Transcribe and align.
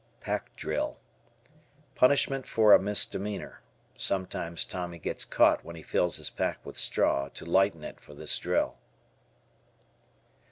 Pack 0.19 0.55
Drill. 0.55 0.97
Punishment 1.93 2.47
for 2.47 2.73
a 2.73 2.79
misdemeanor. 2.79 3.61
Sometimes 3.95 4.65
Tommy 4.65 4.97
gets 4.97 5.25
caught 5.25 5.63
when 5.63 5.75
he 5.75 5.83
fills 5.83 6.17
his 6.17 6.31
pack 6.31 6.57
with 6.65 6.75
straw 6.75 7.29
to 7.29 7.45
lighten 7.45 7.83
it 7.83 7.99
for 7.99 8.15
this 8.15 8.35
drill. 8.39 8.79